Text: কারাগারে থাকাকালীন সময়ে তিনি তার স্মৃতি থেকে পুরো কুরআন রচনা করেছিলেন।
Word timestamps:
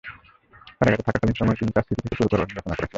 কারাগারে 0.77 1.03
থাকাকালীন 1.07 1.35
সময়ে 1.39 1.59
তিনি 1.59 1.71
তার 1.71 1.83
স্মৃতি 1.83 2.01
থেকে 2.01 2.15
পুরো 2.15 2.29
কুরআন 2.29 2.43
রচনা 2.43 2.61
করেছিলেন। 2.61 2.89